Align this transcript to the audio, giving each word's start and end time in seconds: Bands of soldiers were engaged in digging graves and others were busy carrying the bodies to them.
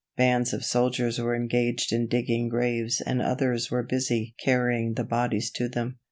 Bands 0.17 0.51
of 0.51 0.65
soldiers 0.65 1.19
were 1.19 1.35
engaged 1.35 1.93
in 1.93 2.07
digging 2.07 2.49
graves 2.49 3.01
and 3.01 3.21
others 3.21 3.69
were 3.69 3.83
busy 3.83 4.33
carrying 4.43 4.95
the 4.95 5.03
bodies 5.03 5.51
to 5.51 5.69
them. 5.69 5.99